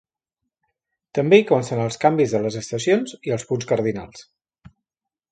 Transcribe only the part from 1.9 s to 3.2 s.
canvis de les estacions